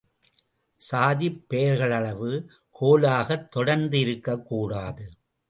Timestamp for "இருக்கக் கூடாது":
3.99-5.09